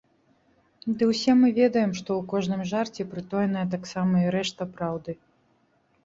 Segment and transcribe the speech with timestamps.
[0.99, 5.11] Ды ўсе мы ведаем, што ў кожным жарце прытоеная таксама і рэшта праўды.